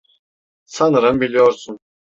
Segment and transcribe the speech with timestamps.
[0.65, 1.79] Sanırım biliyorsun.